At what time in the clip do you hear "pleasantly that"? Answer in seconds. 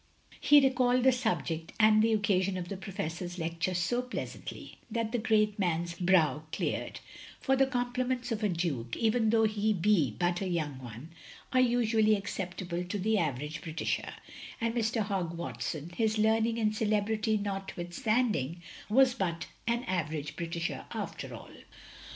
4.01-5.11